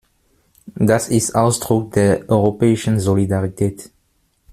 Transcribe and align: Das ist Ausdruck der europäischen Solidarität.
Das 0.73 1.09
ist 1.09 1.35
Ausdruck 1.35 1.91
der 1.93 2.27
europäischen 2.27 2.99
Solidarität. 2.99 3.91